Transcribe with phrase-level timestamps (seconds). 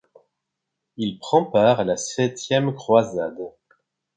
[0.97, 3.37] Il prend part à la Septième croisade.